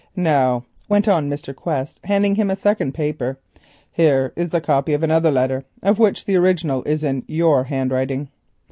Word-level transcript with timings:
"Now," 0.15 0.65
went 0.89 1.07
on 1.07 1.29
Mr. 1.29 1.55
Quest, 1.55 1.99
handing 2.05 2.33
him 2.33 2.49
a 2.49 2.55
second 2.55 2.95
paper, 2.95 3.37
"here 3.91 4.33
is 4.35 4.49
the 4.49 4.59
copy 4.59 4.93
of 4.95 5.03
another 5.03 5.29
letter, 5.29 5.63
of 5.83 5.99
which 5.99 6.25
the 6.25 6.37
original 6.37 6.81
is 6.85 7.03
in 7.03 7.23
your 7.27 7.65
handwriting." 7.65 8.29